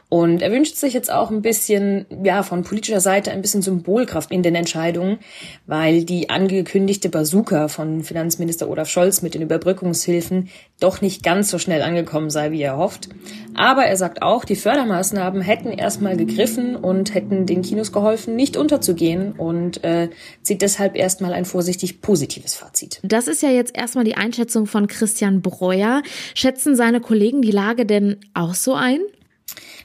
Und 0.09 0.41
er 0.41 0.51
wünscht 0.51 0.77
sich 0.77 0.93
jetzt 0.93 1.11
auch 1.11 1.31
ein 1.31 1.41
bisschen, 1.41 2.05
ja, 2.23 2.41
von 2.41 2.63
politischer 2.63 3.01
Seite 3.01 3.31
ein 3.31 3.41
bisschen 3.41 3.61
Symbolkraft 3.61 4.31
in 4.31 4.41
den 4.41 4.55
Entscheidungen, 4.55 5.19
weil 5.65 6.05
die 6.05 6.29
angekündigte 6.29 7.09
Bazooka 7.09 7.67
von 7.67 8.03
Finanzminister 8.03 8.69
Olaf 8.69 8.87
Scholz 8.87 9.21
mit 9.21 9.33
den 9.33 9.41
Überbrückungshilfen 9.41 10.47
doch 10.79 11.01
nicht 11.01 11.23
ganz 11.23 11.49
so 11.49 11.57
schnell 11.57 11.81
angekommen 11.81 12.29
sei, 12.29 12.51
wie 12.51 12.61
er 12.61 12.77
hofft. 12.77 13.09
Aber 13.53 13.83
er 13.83 13.97
sagt 13.97 14.21
auch, 14.21 14.45
die 14.45 14.55
Fördermaßnahmen 14.55 15.41
hätten 15.41 15.71
erstmal 15.71 16.15
gegriffen 16.15 16.77
und 16.77 17.13
hätten 17.13 17.45
den 17.45 17.61
Kinos 17.61 17.91
geholfen, 17.91 18.37
nicht 18.37 18.55
unterzugehen 18.55 19.33
und 19.33 19.83
äh, 19.83 20.09
zieht 20.41 20.61
deshalb 20.61 20.95
erstmal 20.95 21.33
ein 21.33 21.43
vorsichtig 21.43 22.01
positives 22.01 22.53
Fazit. 22.53 23.01
Das 23.03 23.27
ist 23.27 23.41
ja 23.41 23.49
jetzt 23.49 23.75
erstmal 23.75 24.05
die 24.05 24.15
Einschätzung 24.15 24.67
von 24.67 24.87
Christian 24.87 25.41
Breuer. 25.41 26.01
Schätzen 26.33 26.77
seine 26.77 27.01
Kollegen 27.01 27.41
die 27.41 27.51
Lage 27.51 27.85
denn 27.85 28.17
auch 28.33 28.53
so 28.53 28.73
ein? 28.73 28.99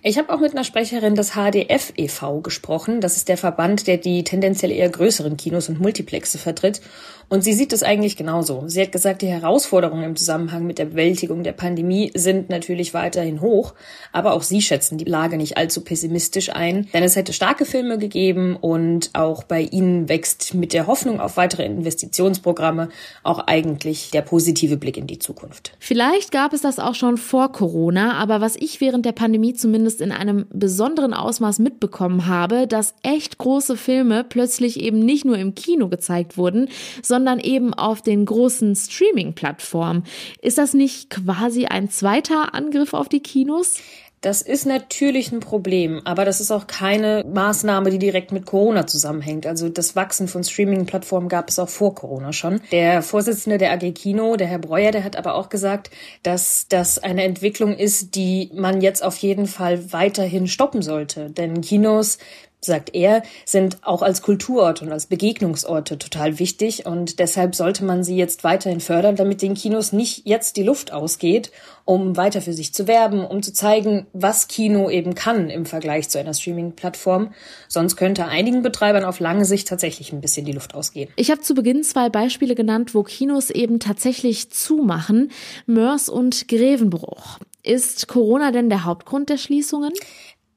Ich 0.05 0.19
habe 0.19 0.35
auch 0.35 0.41
mit 0.41 0.51
einer 0.51 0.65
Sprecherin 0.65 1.15
des 1.15 1.35
HDF 1.35 1.93
e.V. 1.97 2.41
gesprochen. 2.41 3.01
Das 3.01 3.17
ist 3.17 3.29
der 3.29 3.37
Verband, 3.37 3.87
der 3.87 3.99
die 3.99 4.25
tendenziell 4.25 4.73
eher 4.73 4.89
größeren 4.89 5.37
Kinos 5.37 5.69
und 5.69 5.81
Multiplexe 5.81 6.39
vertritt. 6.39 6.81
Und 7.29 7.45
sie 7.45 7.52
sieht 7.52 7.73
es 7.73 7.83
eigentlich 7.83 8.17
genauso. 8.17 8.64
Sie 8.67 8.81
hat 8.83 8.93
gesagt, 8.93 9.23
die 9.23 9.29
Herausforderungen 9.29 10.05
im 10.05 10.17
Zusammenhang 10.17 10.67
mit 10.67 10.79
der 10.79 10.87
Bewältigung 10.87 11.43
der 11.43 11.52
Pandemie 11.52 12.11
sind 12.14 12.50
natürlich 12.50 12.95
weiterhin 12.95 13.41
hoch, 13.41 13.75
aber 14.12 14.35
auch 14.35 14.43
sie 14.43 14.61
schätzen 14.61 14.99
die 14.99 15.05
Lage 15.05 15.37
nicht 15.37 15.57
allzu 15.57 15.83
pessimistisch 15.83 16.50
ein, 16.50 16.88
denn 16.93 17.02
es 17.02 17.17
hätte 17.17 17.33
starke 17.33 17.64
Filme 17.64 17.99
gegeben 17.99 18.57
und 18.57 19.11
auch 19.14 19.45
bei 19.45 19.62
ihnen 19.62 20.09
wächst 20.09 20.55
mit 20.55 20.73
der 20.73 20.87
Hoffnung 20.87 21.21
auf 21.21 21.37
weitere 21.37 21.64
Investitionsprogramme 21.64 22.88
auch 23.23 23.38
eigentlich 23.47 24.11
der 24.11 24.23
positive 24.23 24.76
Blick 24.76 24.97
in 24.97 25.07
die 25.07 25.19
Zukunft. 25.19 25.73
Vielleicht 25.79 26.33
gab 26.33 26.52
es 26.52 26.62
das 26.62 26.79
auch 26.79 26.95
schon 26.95 27.17
vor 27.17 27.52
Corona, 27.52 28.14
aber 28.14 28.41
was 28.41 28.57
ich 28.57 28.81
während 28.81 29.07
der 29.07 29.12
Pandemie 29.12 29.55
zumindest 29.55 30.00
in 30.00 30.12
einem 30.12 30.47
besonderen 30.50 31.14
Ausmaß 31.14 31.59
mitbekommen 31.59 32.26
habe, 32.26 32.67
dass 32.67 32.95
echt 33.02 33.38
große 33.38 33.76
Filme 33.76 34.25
plötzlich 34.25 34.81
eben 34.81 34.99
nicht 34.99 35.25
nur 35.25 35.38
im 35.38 35.55
Kino 35.55 35.88
gezeigt 35.88 36.37
wurden, 36.37 36.69
sondern 37.12 37.40
eben 37.40 37.75
auf 37.75 38.00
den 38.00 38.25
großen 38.25 38.75
Streaming-Plattformen. 38.75 40.04
Ist 40.40 40.57
das 40.57 40.73
nicht 40.73 41.11
quasi 41.11 41.66
ein 41.66 41.90
zweiter 41.90 42.54
Angriff 42.54 42.95
auf 42.95 43.11
die 43.11 43.21
Kinos? 43.21 43.83
Das 44.23 44.40
ist 44.40 44.64
natürlich 44.64 45.31
ein 45.31 45.40
Problem, 45.40 46.00
aber 46.04 46.25
das 46.25 46.40
ist 46.40 46.50
auch 46.50 46.66
keine 46.66 47.23
Maßnahme, 47.31 47.90
die 47.90 47.99
direkt 47.99 48.33
mit 48.33 48.47
Corona 48.47 48.87
zusammenhängt. 48.87 49.47
Also 49.47 49.69
das 49.69 49.95
Wachsen 49.95 50.26
von 50.26 50.42
Streaming-Plattformen 50.42 51.28
gab 51.28 51.50
es 51.50 51.59
auch 51.59 51.69
vor 51.69 51.95
Corona 51.95 52.33
schon. 52.33 52.62
Der 52.71 53.02
Vorsitzende 53.02 53.59
der 53.59 53.73
AG 53.73 53.92
Kino, 53.92 54.37
der 54.37 54.47
Herr 54.47 54.61
Breuer, 54.61 54.90
der 54.90 55.04
hat 55.04 55.16
aber 55.16 55.35
auch 55.35 55.50
gesagt, 55.50 55.90
dass 56.23 56.66
das 56.69 56.99
eine 56.99 57.25
Entwicklung 57.25 57.76
ist, 57.76 58.14
die 58.14 58.50
man 58.54 58.81
jetzt 58.81 59.04
auf 59.04 59.19
jeden 59.19 59.47
Fall 59.47 59.92
weiterhin 59.92 60.47
stoppen 60.47 60.81
sollte. 60.81 61.28
Denn 61.28 61.61
Kinos 61.61 62.16
sagt 62.64 62.95
er, 62.95 63.23
sind 63.45 63.78
auch 63.83 64.02
als 64.02 64.23
Kulturort 64.23 64.83
und 64.83 64.92
als 64.92 65.07
Begegnungsorte 65.07 65.99
total 65.99 66.38
wichtig 66.38 66.87
und 66.87 67.19
deshalb 67.19 67.54
sollte 67.54 67.85
man 67.85 68.04
sie 68.04 68.16
jetzt 68.16 68.45
weiterhin 68.45 68.81
fördern, 68.81 69.16
damit 69.16 69.42
den 69.42 69.54
Kinos 69.54 69.92
nicht 69.92 70.26
jetzt 70.26 70.57
die 70.57 70.62
Luft 70.62 70.92
ausgeht, 70.92 71.50
um 71.85 72.16
weiter 72.16 72.40
für 72.40 72.52
sich 72.52 72.73
zu 72.73 72.87
werben, 72.87 73.25
um 73.25 73.42
zu 73.42 73.52
zeigen, 73.52 74.07
was 74.12 74.49
Kino 74.49 74.88
eben 74.88 75.14
kann 75.14 75.50
im 75.50 75.66
Vergleich 75.66 76.09
zu 76.09 76.19
einer 76.19 76.35
Streaming-Plattform. 76.35 77.35
Sonst 77.69 77.97
könnte 77.97 78.26
einigen 78.26 78.62
Betreibern 78.62 79.04
auf 79.04 79.19
lange 79.21 79.45
Sicht 79.45 79.66
tatsächlich 79.66 80.12
ein 80.12 80.21
bisschen 80.21 80.47
die 80.47 80.52
Luft 80.52 80.75
ausgehen. 80.75 81.11
Ich 81.16 81.31
habe 81.31 81.40
zu 81.40 81.54
Beginn 81.54 81.83
zwei 81.83 82.09
Beispiele 82.09 82.54
genannt, 82.54 82.95
wo 82.95 83.02
Kinos 83.02 83.50
eben 83.50 83.81
tatsächlich 83.81 84.50
zumachen. 84.50 85.33
Mörs 85.66 86.09
und 86.09 86.47
Grevenbruch. 86.49 87.38
Ist 87.64 88.09
Corona 88.09 88.50
denn 88.50 88.69
der 88.69 88.85
Hauptgrund 88.85 89.28
der 89.28 89.37
Schließungen? 89.37 89.92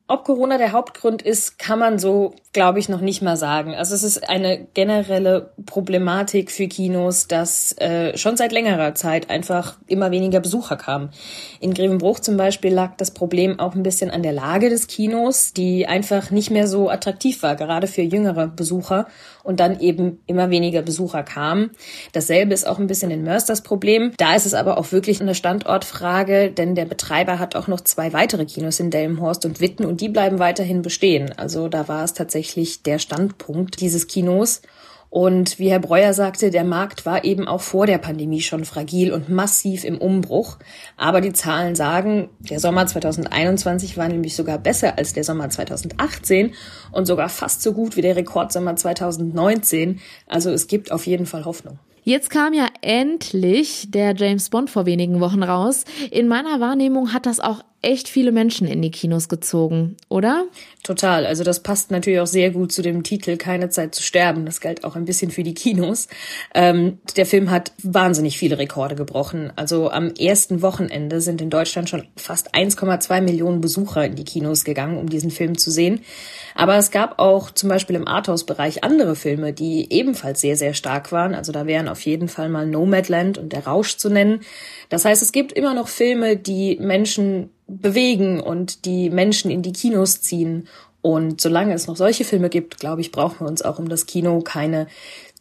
Ob 0.07 0.24
Corona 0.24 0.59
der 0.59 0.71
Hauptgrund 0.71 1.24
ist, 1.24 1.57
kann 1.57 1.79
man 1.79 1.97
so, 1.97 2.35
glaube 2.53 2.77
ich, 2.77 2.89
noch 2.89 3.01
nicht 3.01 3.24
mal 3.24 3.38
sagen. 3.38 3.74
Also 3.74 3.95
es 3.95 4.03
ist 4.03 4.29
eine 4.29 4.67
generelle 4.75 5.50
Problematik 5.65 6.51
für 6.51 6.67
Kinos, 6.67 7.27
dass 7.27 7.75
äh, 7.79 8.15
schon 8.15 8.38
seit 8.38 8.51
längerer 8.51 8.93
Zeit 8.93 9.31
einfach 9.31 9.77
immer 9.88 10.12
weniger 10.12 10.41
Besucher 10.41 10.75
kamen. 10.75 11.09
In 11.59 11.74
Grevenbruch 11.74 12.19
zum 12.19 12.38
Beispiel 12.38 12.71
lag 12.71 12.97
das 12.97 13.09
Problem 13.09 13.59
auch 13.59 13.74
ein 13.74 13.81
bisschen 13.81 14.12
an 14.12 14.21
der 14.21 14.33
Lage 14.33 14.69
des 14.69 14.85
Kinos, 14.85 15.53
die 15.53 15.88
einfach 15.88 16.29
nicht 16.29 16.51
mehr 16.51 16.67
so 16.67 16.91
attraktiv 16.91 17.41
war, 17.41 17.55
gerade 17.55 17.88
für 17.88 18.03
jüngere 18.03 18.47
Besucher 18.47 19.07
und 19.46 19.60
dann 19.60 19.80
eben 19.80 20.20
immer 20.25 20.50
weniger 20.50 20.82
Besucher 20.82 21.24
kamen. 21.24 21.72
Dasselbe 22.12 22.54
ist 22.54 22.68
auch 22.68 22.80
ein 22.80 22.88
bisschen 22.88 23.12
in 23.12 23.24
Mörs 23.24 23.46
das 23.46 23.62
Problem. 23.62 24.12
Da 24.18 24.36
ist 24.36 24.46
es 24.46 24.54
aber 24.54 24.78
auch 24.78 24.92
wirklich 24.92 25.22
eine 25.22 25.36
Standortfrage, 25.36 26.52
denn 26.52 26.75
der 26.75 26.86
Betreiber 26.86 27.40
hat 27.40 27.56
auch 27.56 27.68
noch 27.68 27.82
zwei 27.82 28.12
weitere 28.12 28.46
Kinos 28.46 28.80
in 28.80 28.90
Delmenhorst 28.90 29.46
und 29.46 29.62
Witten 29.62 29.86
und 29.86 30.02
die 30.02 30.10
bleiben 30.10 30.40
weiterhin 30.40 30.82
bestehen. 30.82 31.32
Also 31.38 31.68
da 31.68 31.88
war 31.88 32.04
es 32.04 32.14
tatsächlich 32.14 32.84
der 32.84 33.00
Standpunkt 33.00 33.80
dieses 33.80 34.08
Kinos. 34.08 34.62
Und 35.09 35.59
wie 35.59 35.69
Herr 35.69 35.79
Breuer 35.79 36.13
sagte, 36.13 36.50
der 36.50 36.63
Markt 36.63 37.05
war 37.05 37.24
eben 37.24 37.47
auch 37.47 37.62
vor 37.62 37.85
der 37.85 37.97
Pandemie 37.97 38.41
schon 38.41 38.65
fragil 38.65 39.13
und 39.13 39.29
massiv 39.29 39.83
im 39.83 39.97
Umbruch. 39.97 40.57
Aber 40.97 41.21
die 41.21 41.33
Zahlen 41.33 41.75
sagen, 41.75 42.29
der 42.39 42.59
Sommer 42.59 42.85
2021 42.85 43.97
war 43.97 44.07
nämlich 44.07 44.35
sogar 44.35 44.57
besser 44.57 44.97
als 44.97 45.13
der 45.13 45.24
Sommer 45.24 45.50
2018 45.50 46.53
und 46.91 47.05
sogar 47.05 47.29
fast 47.29 47.62
so 47.62 47.74
gut 47.74 47.95
wie 47.95 48.01
der 48.01 48.15
Rekordsommer 48.15 48.75
2019. 48.75 50.01
Also 50.27 50.51
es 50.51 50.67
gibt 50.67 50.91
auf 50.91 51.07
jeden 51.07 51.25
Fall 51.25 51.45
Hoffnung. 51.45 51.79
Jetzt 52.07 52.29
kam 52.29 52.53
ja 52.53 52.67
endlich 52.81 53.89
der 53.89 54.13
James 54.15 54.51
Bond 54.51 54.69
vor 54.69 54.85
wenigen 54.85 55.21
Wochen 55.21 55.41
raus. 55.41 55.85
In 56.12 56.27
meiner 56.27 56.59
Wahrnehmung 56.59 57.13
hat 57.13 57.25
das 57.25 57.39
auch 57.39 57.63
echt 57.86 58.10
viele 58.10 58.32
Menschen 58.32 58.68
in 58.68 58.82
die 58.82 58.92
Kinos 58.92 59.30
gezogen, 59.30 59.96
oder? 60.10 60.46
Total. 60.84 61.25
Also 61.25 61.44
das 61.44 61.62
passt 61.62 61.92
natürlich 61.92 62.20
auch 62.20 62.27
sehr 62.27 62.51
gut 62.51 62.72
zu 62.72 62.82
dem 62.82 63.04
Titel 63.04 63.38
Keine 63.38 63.70
Zeit 63.70 63.96
zu 63.96 64.04
sterben. 64.04 64.46
Das 64.46 64.60
galt 64.60 64.84
auch 64.84 64.96
ein 64.96 65.06
bisschen 65.06 65.32
für 65.32 65.44
die 65.44 65.54
Kinos. 65.54 66.08
Ähm, 66.54 66.98
der 67.15 67.25
Film 67.25 67.51
hat 67.51 67.72
wahnsinnig 67.84 68.38
viele 68.38 68.58
Rekorde 68.58 68.96
gebrochen. 68.96 69.54
Also 69.56 69.89
am 69.89 70.10
ersten 70.10 70.62
Wochenende 70.62 71.22
sind 71.22 71.42
in 71.42 71.50
Deutschland 71.50 71.89
schon 71.89 72.08
fast 72.18 72.56
1,2 72.56 73.22
Millionen 73.22 73.62
Besucher 73.62 74.06
in 74.06 74.15
die 74.15 74.25
Kinos 74.25 74.63
gegangen, 74.63 74.98
um 74.98 75.10
diesen 75.10 75.32
Film 75.32 75.58
zu 75.58 75.70
sehen. 75.70 76.01
Aber 76.56 76.77
es 76.77 76.89
gab 76.89 77.20
auch 77.20 77.51
zum 77.51 77.70
Beispiel 77.70 77.96
im 77.96 78.08
Arthouse-Bereich 78.08 78.84
andere 78.84 79.15
Filme, 79.15 79.54
die 79.54 79.92
ebenfalls 79.92 80.42
sehr, 80.42 80.56
sehr 80.56 80.74
stark 80.74 81.12
waren. 81.12 81.36
Also 81.36 81.51
da 81.51 81.68
wären 81.68 81.88
auf 81.88 82.01
jeden 82.01 82.27
Fall 82.27 82.50
mal 82.50 82.65
Nomadland 82.65 83.38
und 83.38 83.54
Der 83.54 83.68
Rausch 83.68 83.98
zu 83.98 84.10
nennen. 84.10 84.42
Das 84.89 85.06
heißt, 85.06 85.22
es 85.22 85.32
gibt 85.32 85.51
immer 85.51 85.74
noch 85.74 85.88
Filme, 85.88 86.38
die 86.38 86.77
Menschen 86.80 87.50
bewegen 87.67 88.39
und 88.39 88.86
die 88.86 89.10
Menschen 89.10 89.51
in 89.51 89.62
die 89.62 89.74
Kinos 89.74 90.22
ziehen. 90.22 90.67
Und 91.01 91.39
solange 91.39 91.74
es 91.74 91.88
noch 91.88 91.95
solche 91.95 92.24
Filme 92.24 92.50
gibt, 92.50 92.79
glaube 92.79 93.01
ich, 93.01 93.12
brauchen 93.12 93.41
wir 93.41 93.48
uns 93.48 93.62
auch 93.62 93.79
um 93.79 93.89
das 93.89 94.05
Kino 94.05 94.41
keine 94.41 94.88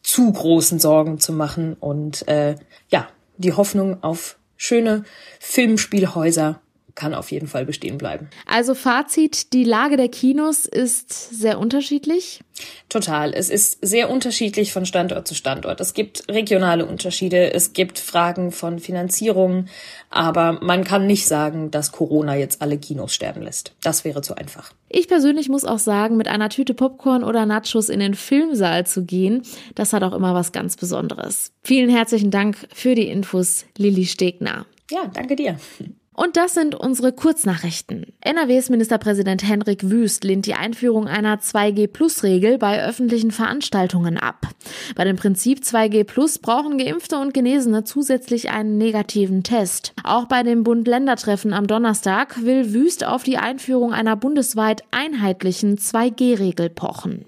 zu 0.03 0.31
großen 0.33 0.79
Sorgen 0.79 1.19
zu 1.19 1.33
machen. 1.33 1.75
Und 1.81 2.29
äh, 2.29 2.57
ja, 2.89 3.09
die 3.39 3.55
Hoffnung 3.55 4.03
auf 4.03 4.39
schöne 4.57 5.05
Filmspielhäuser 5.41 6.61
kann 6.95 7.15
auf 7.15 7.33
jeden 7.33 7.49
Fall 7.49 7.65
bestehen 7.65 7.99
bleiben. 7.99 8.29
Also 8.47 8.75
Fazit, 8.75 9.53
die 9.53 9.65
Lage 9.65 9.97
der 9.97 10.09
Kinos 10.09 10.67
ist 10.67 11.13
sehr 11.13 11.59
unterschiedlich. 11.59 12.41
Total. 12.89 13.33
Es 13.35 13.51
ist 13.51 13.79
sehr 13.83 14.11
unterschiedlich 14.11 14.73
von 14.73 14.87
Standort 14.87 15.27
zu 15.27 15.35
Standort. 15.35 15.81
Es 15.81 15.93
gibt 15.93 16.25
regionale 16.31 16.87
Unterschiede, 16.87 17.53
es 17.53 17.73
gibt 17.73 17.99
Fragen 17.99 18.53
von 18.53 18.79
Finanzierung, 18.79 19.67
aber 20.11 20.61
man 20.63 20.85
kann 20.85 21.07
nicht 21.07 21.27
sagen, 21.27 21.73
dass 21.73 21.91
Corona 21.91 22.37
jetzt 22.37 22.63
alle 22.63 22.79
Kinos 22.79 23.13
sterben 23.13 23.43
lässt. 23.43 23.73
Das 23.83 24.05
wäre 24.05 24.23
zu 24.23 24.37
einfach. 24.37 24.73
Ich 24.89 25.09
persönlich 25.09 25.49
muss 25.49 25.65
auch 25.65 25.81
sagen, 25.81 26.17
mit 26.17 26.29
einer 26.29 26.49
Tüte 26.49 26.75
Popcorn 26.75 27.25
oder 27.25 27.47
Nachos 27.47 27.89
in 27.89 27.99
den 27.99 28.15
Filmsaal 28.15 28.87
zu 28.87 29.05
gehen, 29.05 29.43
das 29.75 29.93
hat 29.93 30.05
auch 30.05 30.13
immer 30.13 30.35
was 30.35 30.53
ganz 30.53 30.77
Besonderes. 30.77 31.53
Vielen 31.63 31.91
herzlichen 31.91 32.31
Dank 32.31 32.57
für 32.73 32.95
die 32.95 33.09
Infos, 33.09 33.65
Lilly 33.77 34.07
Stegner. 34.07 34.67
Ja, 34.91 35.11
danke 35.13 35.35
dir. 35.35 35.59
Und 36.15 36.37
das 36.37 36.55
sind 36.55 36.77
unsere 36.77 37.13
Kurznachrichten. 37.13 38.07
NRWs 38.21 38.71
Ministerpräsident 38.71 39.43
Henrik 39.43 39.91
Wüst 39.91 40.23
lehnt 40.23 40.47
die 40.47 40.55
Einführung 40.55 41.09
einer 41.09 41.41
2G-Plus-Regel 41.41 42.59
bei 42.59 42.85
öffentlichen 42.87 43.33
Veranstaltungen 43.33 44.17
ab. 44.17 44.47
Bei 44.95 45.03
dem 45.05 45.17
Prinzip 45.17 45.59
2G 45.61 46.05
Plus 46.05 46.39
brauchen 46.39 46.79
Geimpfte 46.79 47.19
und 47.19 47.35
Genesene 47.35 47.83
zusätzlich 47.83 48.51
einen 48.51 48.79
negativen 48.79 49.43
Test. 49.43 49.93
Auch 50.05 50.27
bei 50.27 50.45
dem 50.45 50.63
Bund-Länder-Treffen 50.63 51.53
am 51.53 51.67
Donnerstag 51.67 52.45
will 52.45 52.73
Wüst 52.73 53.05
auf 53.05 53.25
die 53.25 53.39
Einführung 53.39 53.93
einer 53.93 54.15
bundesweit 54.15 54.85
einheitlichen 54.93 55.79
2G-Regel 55.79 56.71
pochen. 56.71 57.27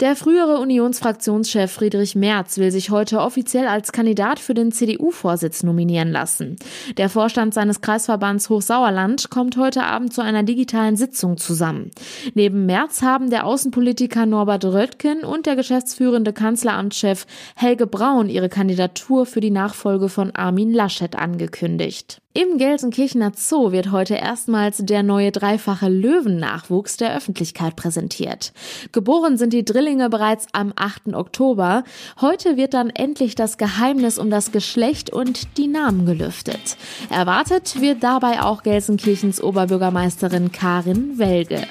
Der 0.00 0.14
frühere 0.14 0.58
Unionsfraktionschef 0.58 1.72
Friedrich 1.72 2.14
Merz 2.14 2.58
will 2.58 2.70
sich 2.70 2.90
heute 2.90 3.20
offiziell 3.20 3.66
als 3.66 3.92
Kandidat 3.92 4.38
für 4.38 4.52
den 4.52 4.70
CDU-Vorsitz 4.70 5.62
nominieren 5.62 6.10
lassen. 6.10 6.56
Der 6.98 7.08
Vorstand 7.08 7.54
seines 7.54 7.80
Kreisverbands 7.80 8.50
Hochsauerland 8.50 9.30
kommt 9.30 9.56
heute 9.56 9.84
Abend 9.84 10.12
zu 10.12 10.20
einer 10.22 10.42
digitalen 10.42 10.96
Sitzung 10.96 11.38
zusammen. 11.38 11.90
Neben 12.34 12.66
Merz 12.66 13.00
haben 13.00 13.30
der 13.30 13.46
Außenpolitiker 13.46 14.26
Norbert 14.26 14.64
Röttgen 14.66 15.20
und 15.20 15.46
der 15.46 15.56
geschäftsführende 15.56 16.32
Kanzleramtschef 16.32 17.26
Helge 17.54 17.86
Braun 17.86 18.28
ihre 18.28 18.48
Kandidatur 18.48 19.24
für 19.24 19.40
die 19.40 19.50
Nachfolge 19.50 20.08
von 20.08 20.32
Armin 20.32 20.72
Laschet 20.72 21.16
angekündigt. 21.16 22.20
Im 22.36 22.58
Gelsenkirchener 22.58 23.32
Zoo 23.34 23.72
wird 23.72 23.92
heute 23.92 24.16
erstmals 24.16 24.82
der 24.84 25.02
neue 25.02 25.32
dreifache 25.32 25.88
Löwennachwuchs 25.88 26.98
der 26.98 27.16
Öffentlichkeit 27.16 27.76
präsentiert. 27.76 28.52
Geboren 28.92 29.38
sind 29.38 29.54
die 29.54 29.64
Drillinge 29.64 30.10
bereits 30.10 30.46
am 30.52 30.74
8. 30.76 31.14
Oktober. 31.14 31.82
Heute 32.20 32.58
wird 32.58 32.74
dann 32.74 32.90
endlich 32.90 33.36
das 33.36 33.56
Geheimnis 33.56 34.18
um 34.18 34.28
das 34.28 34.52
Geschlecht 34.52 35.08
und 35.08 35.56
die 35.56 35.66
Namen 35.66 36.04
gelüftet. 36.04 36.76
Erwartet 37.08 37.80
wird 37.80 38.02
dabei 38.02 38.42
auch 38.42 38.62
Gelsenkirchens 38.62 39.42
Oberbürgermeisterin 39.42 40.52
Karin 40.52 41.18
Welge. 41.18 41.62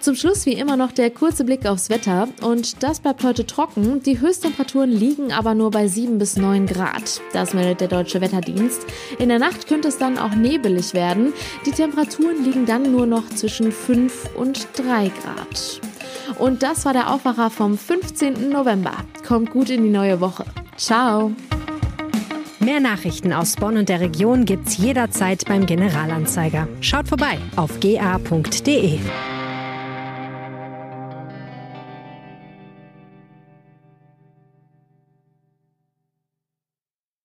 Zum 0.00 0.14
Schluss 0.14 0.46
wie 0.46 0.54
immer 0.54 0.78
noch 0.78 0.92
der 0.92 1.10
kurze 1.10 1.44
Blick 1.44 1.66
aufs 1.66 1.90
Wetter 1.90 2.26
und 2.40 2.82
das 2.82 3.00
bleibt 3.00 3.22
heute 3.22 3.46
trocken. 3.46 4.02
Die 4.02 4.18
Höchsttemperaturen 4.18 4.90
liegen 4.90 5.30
aber 5.30 5.54
nur 5.54 5.70
bei 5.70 5.88
7 5.88 6.16
bis 6.16 6.38
9 6.38 6.66
Grad. 6.66 7.20
Das 7.34 7.52
meldet 7.52 7.82
der 7.82 7.88
Deutsche 7.88 8.22
Wetterdienst. 8.22 8.86
In 9.18 9.28
der 9.28 9.38
Nacht 9.38 9.66
könnte 9.68 9.88
es 9.88 9.98
dann 9.98 10.16
auch 10.16 10.34
nebelig 10.34 10.94
werden. 10.94 11.34
Die 11.66 11.72
Temperaturen 11.72 12.42
liegen 12.42 12.64
dann 12.64 12.90
nur 12.90 13.04
noch 13.04 13.28
zwischen 13.28 13.72
5 13.72 14.30
und 14.36 14.68
3 14.76 15.08
Grad. 15.22 15.80
Und 16.38 16.62
das 16.62 16.86
war 16.86 16.94
der 16.94 17.12
Aufwacher 17.12 17.50
vom 17.50 17.76
15. 17.76 18.48
November. 18.48 18.92
Kommt 19.28 19.50
gut 19.50 19.68
in 19.68 19.82
die 19.82 19.90
neue 19.90 20.18
Woche. 20.22 20.46
Ciao. 20.78 21.32
Mehr 22.58 22.80
Nachrichten 22.80 23.34
aus 23.34 23.54
Bonn 23.56 23.76
und 23.76 23.90
der 23.90 24.00
Region 24.00 24.46
gibt's 24.46 24.78
jederzeit 24.78 25.44
beim 25.46 25.66
Generalanzeiger. 25.66 26.68
Schaut 26.80 27.08
vorbei 27.08 27.38
auf 27.56 27.80
ga.de. 27.80 28.98